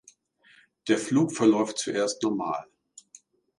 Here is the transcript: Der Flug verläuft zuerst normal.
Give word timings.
Der 0.87 0.97
Flug 0.97 1.31
verläuft 1.31 1.77
zuerst 1.77 2.23
normal. 2.23 2.65